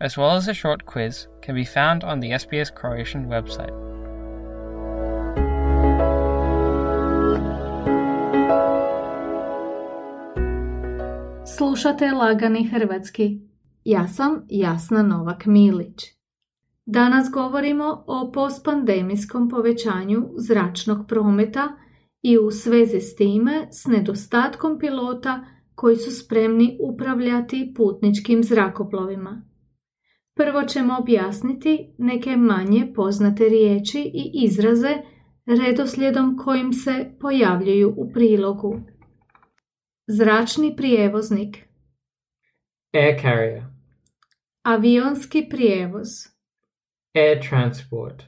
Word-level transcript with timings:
as 0.00 0.16
well 0.16 0.30
as 0.30 0.48
a 0.48 0.54
short 0.54 0.86
quiz, 0.86 1.28
can 1.42 1.54
be 1.54 1.64
found 1.64 2.04
on 2.04 2.20
the 2.20 2.30
SBS 2.30 2.74
Croatian 2.74 3.26
website. 3.28 3.90
Slušate 11.46 12.10
Lagani 12.10 12.68
Hrvatski. 12.68 13.40
Ja 13.84 14.08
sam 14.08 14.46
Jasna 14.48 15.02
Novak 15.02 15.46
Milić. 15.46 16.04
Danas 16.86 17.30
govorimo 17.30 18.04
o 18.06 18.30
postpandemijskom 18.32 19.48
povećanju 19.48 20.28
zračnog 20.36 21.06
prometa 21.08 21.68
i 22.22 22.38
u 22.38 22.50
svezi 22.50 23.00
s 23.00 23.16
time 23.16 23.68
s 23.72 23.86
nedostatkom 23.86 24.78
pilota 24.78 25.44
koji 25.74 25.96
su 25.96 26.24
spremni 26.24 26.78
upravljati 26.80 27.72
putničkim 27.76 28.44
zrakoplovima. 28.44 29.49
Prvo 30.34 30.62
ćemo 30.62 30.96
objasniti 31.00 31.94
neke 31.98 32.36
manje 32.36 32.92
poznate 32.94 33.48
riječi 33.48 34.00
i 34.14 34.44
izraze 34.44 34.96
redoslijedom 35.46 36.36
kojim 36.44 36.72
se 36.72 37.10
pojavljuju 37.20 37.94
u 37.96 38.12
prilogu. 38.12 38.80
Zračni 40.06 40.76
prijevoznik, 40.76 41.56
Air 42.94 43.20
carrier, 43.22 43.62
avionski 44.62 45.46
prijevoz, 45.50 46.08
air 47.14 47.48
transport, 47.48 48.22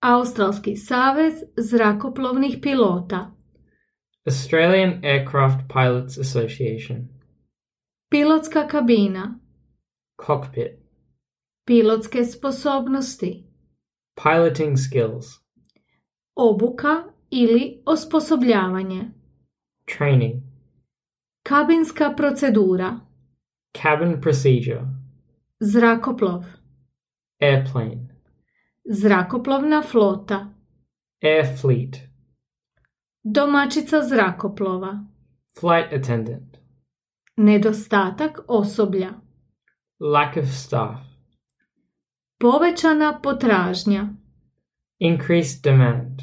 Australski 0.00 0.76
savez 0.76 1.34
zrakoplovnih 1.56 2.58
pilota, 2.62 3.34
Australian 4.26 5.04
Aircraft 5.04 5.58
Pilots 5.72 6.18
Association, 6.18 7.08
pilotska 8.10 8.66
kabina, 8.68 9.38
cockpit, 10.26 10.83
pilotske 11.64 12.24
sposobnosti, 12.24 13.44
piloting 14.22 14.78
skills, 14.78 15.26
obuka 16.36 17.02
ili 17.30 17.82
osposobljavanje, 17.86 19.10
training, 19.96 20.42
kabinska 21.42 22.14
procedura, 22.16 23.00
cabin 23.82 24.20
procedure, 24.20 24.82
zrakoplov, 25.60 26.44
airplane, 27.40 28.08
zrakoplovna 28.84 29.82
flota, 29.82 30.54
air 31.22 31.46
fleet, 31.60 31.96
domaćica 33.22 34.02
zrakoplova, 34.02 35.04
flight 35.60 35.92
attendant, 35.92 36.56
nedostatak 37.36 38.40
osoblja, 38.48 39.10
lack 40.00 40.36
of 40.36 40.44
staff, 40.44 41.13
povećana 42.44 43.20
potražnja, 43.22 44.08
increased 44.98 45.62
demand, 45.62 46.22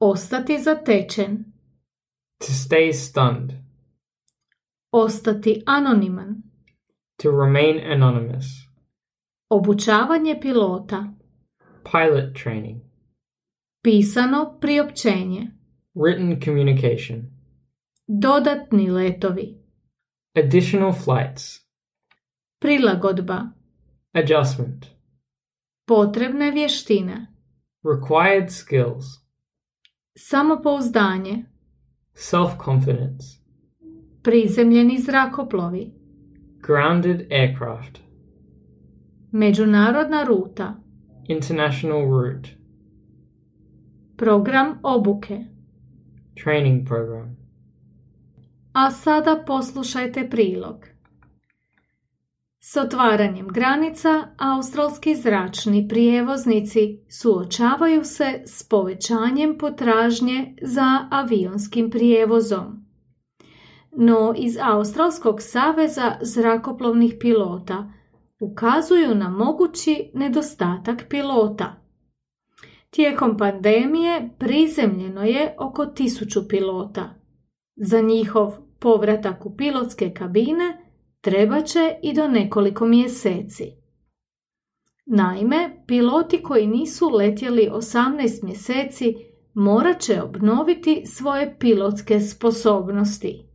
ostati 0.00 0.58
zatečen, 0.58 1.44
to 2.38 2.46
stay 2.46 2.92
stunned, 2.92 3.52
ostati 4.92 5.62
anoniman, 5.66 6.42
to 7.22 7.30
remain 7.30 7.92
anonymous, 7.92 8.44
obučavanje 9.48 10.40
pilota, 10.40 11.14
pilot 11.92 12.42
training, 12.42 12.80
pisano 13.82 14.58
priopćenje, 14.60 15.46
written 15.94 16.44
communication, 16.44 17.22
dodatni 18.06 18.90
letovi, 18.90 19.58
additional 20.36 20.92
flights, 20.92 21.60
prilagodba, 22.60 23.42
adjustment, 24.12 24.93
potrebne 25.86 26.50
vještine, 26.50 27.26
required 27.84 28.50
skills, 28.50 29.04
samopouzdanje, 30.16 31.44
self 32.14 32.50
confidence, 32.64 33.26
prizemljeni 34.22 34.98
zrakoplovi, 34.98 35.92
grounded 36.66 37.26
aircraft, 37.32 37.98
međunarodna 39.32 40.24
ruta, 40.24 40.74
international 41.28 42.02
route, 42.02 42.48
program 44.16 44.78
obuke. 44.82 45.44
training 46.44 46.86
program, 46.88 47.36
A 48.72 48.90
sada 48.90 49.42
poslušajte 49.46 50.30
prilog. 50.30 50.93
S 52.66 52.76
otvaranjem 52.76 53.48
granica, 53.48 54.28
australski 54.38 55.14
zračni 55.14 55.88
prijevoznici 55.88 56.98
suočavaju 57.08 58.04
se 58.04 58.42
s 58.46 58.68
povećanjem 58.68 59.58
potražnje 59.58 60.56
za 60.62 61.08
avionskim 61.10 61.90
prijevozom. 61.90 62.86
No 63.92 64.34
iz 64.36 64.56
Australskog 64.62 65.42
saveza 65.42 66.12
zrakoplovnih 66.20 67.14
pilota 67.20 67.92
ukazuju 68.40 69.14
na 69.14 69.28
mogući 69.28 70.10
nedostatak 70.14 71.04
pilota. 71.08 71.74
Tijekom 72.90 73.36
pandemije 73.38 74.30
prizemljeno 74.38 75.22
je 75.22 75.54
oko 75.58 75.86
tisuću 75.86 76.48
pilota. 76.48 77.14
Za 77.76 78.00
njihov 78.00 78.52
povratak 78.78 79.46
u 79.46 79.56
pilotske 79.56 80.10
kabine 80.10 80.83
treba 81.24 81.60
će 81.60 81.94
i 82.02 82.12
do 82.12 82.28
nekoliko 82.28 82.86
mjeseci. 82.86 83.72
Naime, 85.06 85.82
piloti 85.86 86.42
koji 86.42 86.66
nisu 86.66 87.08
letjeli 87.08 87.70
18 87.72 88.44
mjeseci 88.44 89.14
morat 89.54 90.00
će 90.00 90.22
obnoviti 90.22 91.02
svoje 91.06 91.56
pilotske 91.58 92.20
sposobnosti. 92.20 93.48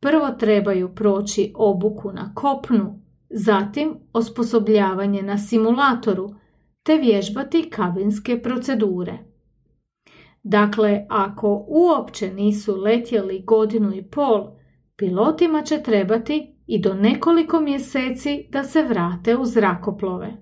Prvo 0.00 0.30
trebaju 0.30 0.94
proći 0.94 1.52
obuku 1.56 2.12
na 2.12 2.34
kopnu, 2.34 3.00
zatim 3.30 3.94
osposobljavanje 4.12 5.22
na 5.22 5.38
simulatoru, 5.38 6.34
te 6.82 6.96
vježbati 6.96 7.70
kabinske 7.70 8.42
procedure. 8.42 9.18
Dakle, 10.42 11.06
ako 11.08 11.64
uopće 11.68 12.32
nisu 12.32 12.76
letjeli 12.76 13.42
godinu 13.42 13.94
i 13.94 14.02
pol, 14.02 14.50
pilotima 14.96 15.62
će 15.62 15.82
trebati 15.82 16.57
i 16.68 16.80
do 16.80 16.94
nekoliko 16.94 17.60
mjeseci 17.60 18.46
da 18.50 18.64
se 18.64 18.82
vrate 18.82 19.36
u 19.36 19.44
zrakoplove. 19.44 20.32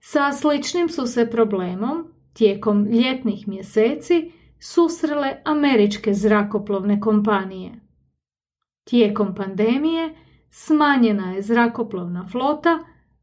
Sa 0.00 0.32
sličnim 0.32 0.88
su 0.88 1.06
se 1.06 1.30
problemom 1.30 2.12
tijekom 2.32 2.84
ljetnih 2.84 3.48
mjeseci 3.48 4.32
susrele 4.60 5.36
američke 5.44 6.14
zrakoplovne 6.14 7.00
kompanije. 7.00 7.72
Tijekom 8.84 9.34
pandemije 9.34 10.14
smanjena 10.50 11.32
je 11.32 11.42
zrakoplovna 11.42 12.26
flota, 12.32 12.78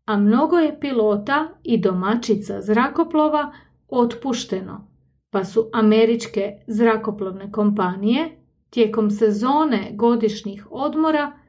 a 0.06 0.18
mnogo 0.18 0.58
je 0.58 0.80
pilota 0.80 1.48
i 1.64 1.82
domaćica 1.82 2.62
zrakoplova 2.62 3.54
otpušteno, 3.88 4.88
pa 5.30 5.44
su 5.44 5.70
američke 5.74 6.52
zrakoplovne 6.68 7.52
kompanije 7.52 8.30
tijekom 8.70 9.12
sezone 9.12 9.92
godišnjih 9.94 10.68
odmora 10.72 11.40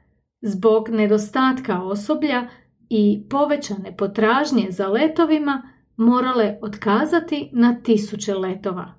zbog 0.43 0.89
nedostatka 0.89 1.83
osoblja 1.83 2.49
i 2.89 3.27
povećane 3.31 3.97
potražnje 3.97 4.67
za 4.71 4.89
letovima 4.89 5.63
morale 5.97 6.59
otkazati 6.63 7.51
na 7.53 7.81
tisuće 7.83 8.35
letova. 8.35 8.95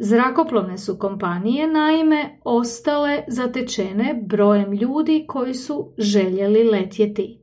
Zrakoplovne 0.00 0.78
su 0.78 0.98
kompanije 0.98 1.66
naime 1.66 2.38
ostale 2.44 3.24
zatečene 3.28 4.22
brojem 4.26 4.72
ljudi 4.72 5.24
koji 5.28 5.54
su 5.54 5.94
željeli 5.98 6.64
letjeti. 6.64 7.42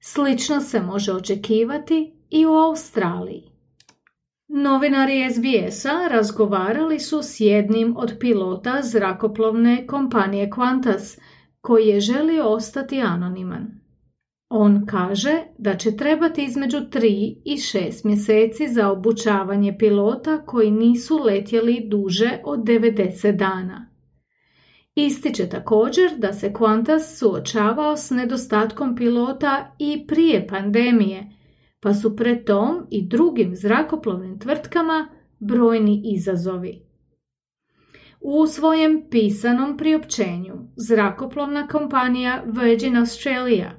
Slično 0.00 0.60
se 0.60 0.80
može 0.82 1.12
očekivati 1.12 2.14
i 2.30 2.46
u 2.46 2.52
Australiji. 2.52 3.42
Novinari 4.48 5.30
SBS-a 5.30 6.08
razgovarali 6.10 7.00
su 7.00 7.22
s 7.22 7.40
jednim 7.40 7.96
od 7.96 8.16
pilota 8.20 8.82
zrakoplovne 8.82 9.86
kompanije 9.86 10.50
Qantas, 10.50 11.18
koji 11.68 11.86
je 11.86 12.00
želio 12.00 12.48
ostati 12.48 13.00
anoniman. 13.00 13.66
On 14.48 14.86
kaže 14.86 15.42
da 15.58 15.76
će 15.76 15.96
trebati 15.96 16.44
između 16.44 16.76
3 16.76 17.36
i 17.44 17.56
6 17.56 18.06
mjeseci 18.06 18.68
za 18.68 18.90
obučavanje 18.90 19.76
pilota 19.78 20.44
koji 20.46 20.70
nisu 20.70 21.18
letjeli 21.18 21.88
duže 21.88 22.38
od 22.44 22.60
90 22.60 23.36
dana. 23.36 23.90
Ističe 24.94 25.48
također 25.48 26.10
da 26.16 26.32
se 26.32 26.52
Qantas 26.52 27.18
suočavao 27.18 27.96
s 27.96 28.10
nedostatkom 28.10 28.96
pilota 28.96 29.76
i 29.78 30.06
prije 30.06 30.46
pandemije, 30.46 31.30
pa 31.80 31.94
su 31.94 32.16
pred 32.16 32.44
tom 32.44 32.86
i 32.90 33.08
drugim 33.08 33.56
zrakoplovnim 33.56 34.38
tvrtkama 34.38 35.08
brojni 35.38 36.02
izazovi. 36.14 36.87
U 38.20 38.46
svojem 38.46 39.06
pisanom 39.10 39.76
priopćenju 39.76 40.54
zrakoplovna 40.76 41.66
kompanija 41.66 42.42
Virgin 42.46 42.96
Australia 42.96 43.70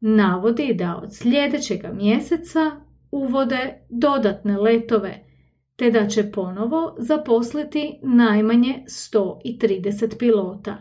navodi 0.00 0.74
da 0.74 1.00
od 1.02 1.16
sljedećega 1.16 1.92
mjeseca 1.92 2.70
uvode 3.10 3.86
dodatne 3.88 4.58
letove 4.58 5.24
te 5.76 5.90
da 5.90 6.06
će 6.06 6.30
ponovo 6.30 6.94
zaposliti 6.98 7.98
najmanje 8.02 8.84
130 8.86 10.18
pilota. 10.18 10.76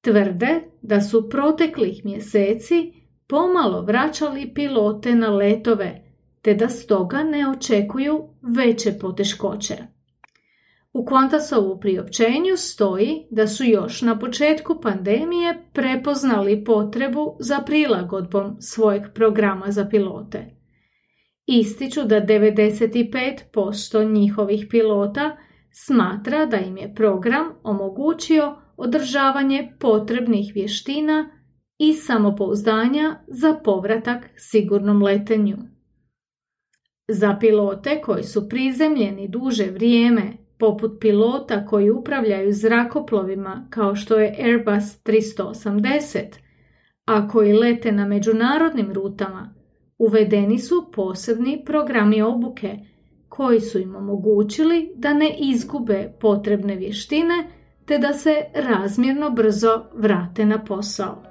Tvrde 0.00 0.60
da 0.82 1.00
su 1.00 1.28
proteklih 1.30 2.04
mjeseci 2.04 2.92
pomalo 3.26 3.82
vraćali 3.82 4.54
pilote 4.54 5.14
na 5.14 5.30
letove, 5.30 6.04
te 6.42 6.54
da 6.54 6.68
stoga 6.68 7.22
ne 7.22 7.50
očekuju 7.50 8.28
veće 8.42 8.98
poteškoće. 9.00 9.76
U 10.92 11.04
Qantasovu 11.04 11.80
priopćenju 11.80 12.56
stoji 12.56 13.26
da 13.30 13.46
su 13.46 13.64
još 13.64 14.02
na 14.02 14.18
početku 14.18 14.80
pandemije 14.82 15.70
prepoznali 15.72 16.64
potrebu 16.64 17.36
za 17.40 17.58
prilagodbom 17.66 18.56
svojeg 18.60 19.02
programa 19.14 19.70
za 19.70 19.86
pilote. 19.90 20.58
Ističu 21.46 22.04
da 22.04 22.20
95% 22.20 24.12
njihovih 24.12 24.66
pilota 24.70 25.36
smatra 25.72 26.46
da 26.46 26.56
im 26.56 26.76
je 26.76 26.94
program 26.94 27.46
omogućio 27.62 28.56
održavanje 28.76 29.72
potrebnih 29.80 30.52
vještina 30.54 31.30
i 31.78 31.92
samopouzdanja 31.92 33.18
za 33.28 33.54
povratak 33.64 34.30
sigurnom 34.36 35.02
letenju. 35.02 35.56
Za 37.08 37.36
pilote 37.40 38.00
koji 38.00 38.22
su 38.22 38.48
prizemljeni 38.48 39.28
duže 39.28 39.70
vrijeme, 39.70 40.47
poput 40.58 41.00
pilota 41.00 41.66
koji 41.66 41.90
upravljaju 41.90 42.52
zrakoplovima 42.52 43.66
kao 43.70 43.94
što 43.96 44.18
je 44.18 44.36
Airbus 44.38 45.02
380, 45.04 46.22
a 47.04 47.28
koji 47.28 47.52
lete 47.52 47.92
na 47.92 48.06
međunarodnim 48.06 48.92
rutama, 48.92 49.54
uvedeni 49.98 50.58
su 50.58 50.90
posebni 50.92 51.62
programi 51.66 52.22
obuke 52.22 52.78
koji 53.28 53.60
su 53.60 53.78
im 53.78 53.96
omogućili 53.96 54.92
da 54.96 55.12
ne 55.12 55.36
izgube 55.38 56.12
potrebne 56.20 56.76
vještine 56.76 57.50
te 57.84 57.98
da 57.98 58.12
se 58.12 58.34
razmjerno 58.54 59.30
brzo 59.30 59.84
vrate 59.94 60.46
na 60.46 60.64
posao. 60.64 61.22